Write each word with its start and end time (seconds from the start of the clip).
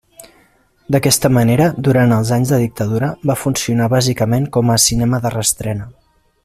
D'aquesta 0.95 1.29
manera, 1.35 1.67
durant 1.87 2.15
els 2.17 2.31
anys 2.39 2.55
de 2.55 2.59
dictadura 2.63 3.11
va 3.33 3.39
funcionar 3.43 3.93
bàsicament 3.95 4.53
com 4.57 4.73
a 4.77 4.83
cinema 4.89 5.25
de 5.27 5.35
reestrena. 5.39 5.91